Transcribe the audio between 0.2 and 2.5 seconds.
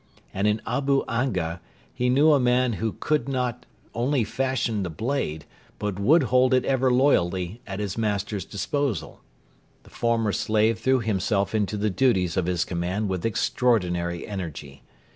And in Abu Anga he knew a